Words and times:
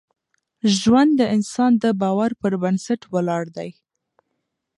ژوند 0.79 1.11
د 1.19 1.21
انسان 1.35 1.71
د 1.83 1.85
باور 2.01 2.31
پر 2.41 2.53
بنسټ 2.61 3.01
ولاړ 3.13 3.43
دی. 3.57 3.69